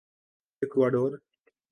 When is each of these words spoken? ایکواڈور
ایکواڈور 0.61 1.11